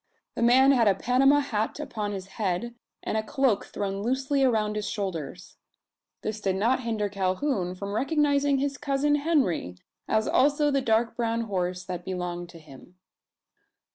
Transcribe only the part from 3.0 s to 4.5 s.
and a cloak thrown loosely